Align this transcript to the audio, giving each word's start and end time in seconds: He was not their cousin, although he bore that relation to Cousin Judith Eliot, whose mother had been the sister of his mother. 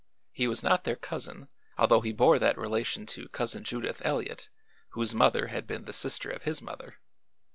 He 0.31 0.47
was 0.47 0.63
not 0.63 0.83
their 0.83 0.95
cousin, 0.95 1.47
although 1.77 2.01
he 2.01 2.11
bore 2.11 2.39
that 2.39 2.57
relation 2.57 3.05
to 3.05 3.29
Cousin 3.29 3.63
Judith 3.63 4.01
Eliot, 4.03 4.49
whose 4.93 5.13
mother 5.13 5.49
had 5.49 5.67
been 5.67 5.85
the 5.85 5.93
sister 5.93 6.31
of 6.31 6.41
his 6.41 6.59
mother. 6.59 6.95